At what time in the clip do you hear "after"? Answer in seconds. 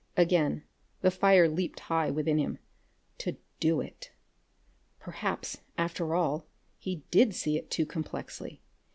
5.77-6.15